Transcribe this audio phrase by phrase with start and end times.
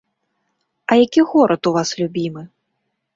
[0.85, 2.43] А які горад у вас любімы?